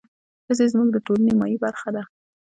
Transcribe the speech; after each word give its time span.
ښځې 0.45 0.65
زموږ 0.73 0.87
د 0.91 0.97
ټولنې 1.05 1.27
نيمايي 1.33 1.57
برخه 1.65 1.89
ده. 1.95 2.03